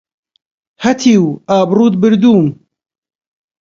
هەتیو 0.83 1.25
ئابڕووت 1.49 1.93
بردووم! 2.01 2.47